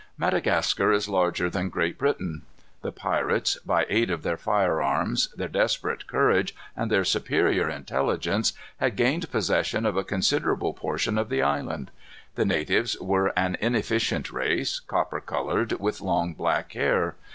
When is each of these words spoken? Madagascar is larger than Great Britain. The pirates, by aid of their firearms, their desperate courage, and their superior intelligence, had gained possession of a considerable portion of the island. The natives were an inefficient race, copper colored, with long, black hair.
Madagascar 0.17 0.91
is 0.91 1.07
larger 1.07 1.47
than 1.47 1.69
Great 1.69 1.95
Britain. 1.99 2.41
The 2.81 2.91
pirates, 2.91 3.59
by 3.63 3.85
aid 3.87 4.09
of 4.09 4.23
their 4.23 4.35
firearms, 4.35 5.29
their 5.37 5.47
desperate 5.47 6.07
courage, 6.07 6.55
and 6.75 6.89
their 6.89 7.05
superior 7.05 7.69
intelligence, 7.69 8.53
had 8.77 8.95
gained 8.95 9.29
possession 9.29 9.85
of 9.85 9.95
a 9.97 10.03
considerable 10.03 10.73
portion 10.73 11.19
of 11.19 11.29
the 11.29 11.43
island. 11.43 11.91
The 12.33 12.45
natives 12.45 12.99
were 12.99 13.27
an 13.37 13.57
inefficient 13.59 14.31
race, 14.31 14.79
copper 14.79 15.21
colored, 15.21 15.73
with 15.73 16.01
long, 16.01 16.33
black 16.33 16.73
hair. 16.73 17.13